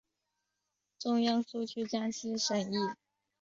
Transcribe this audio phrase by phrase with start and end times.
[0.97, 2.95] 中央苏区江西省设。